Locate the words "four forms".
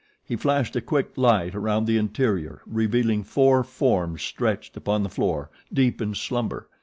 3.23-4.23